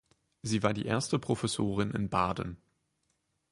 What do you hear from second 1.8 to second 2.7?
in Baden.